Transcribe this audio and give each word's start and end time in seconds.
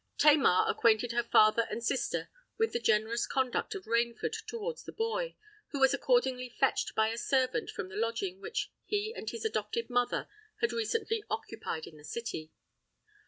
Tamar 0.17 0.65
acquainted 0.67 1.11
her 1.11 1.21
father 1.21 1.67
and 1.69 1.83
sister 1.85 2.31
with 2.57 2.73
the 2.73 2.79
generous 2.79 3.27
conduct 3.27 3.75
of 3.75 3.85
Rainford 3.85 4.35
towards 4.47 4.83
the 4.83 4.91
boy, 4.91 5.35
who 5.69 5.79
was 5.79 5.93
accordingly 5.93 6.49
fetched 6.49 6.95
by 6.95 7.09
a 7.09 7.19
servant 7.19 7.69
from 7.69 7.87
the 7.87 7.95
lodging 7.95 8.41
which 8.41 8.71
he 8.83 9.13
and 9.15 9.29
his 9.29 9.45
adopted 9.45 9.91
mother 9.91 10.27
had 10.59 10.73
recently 10.73 11.23
occupied 11.29 11.85
in 11.85 11.97
the 11.97 12.03
City. 12.03 12.51